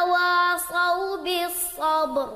[0.00, 2.28] وتواصوا بالصبر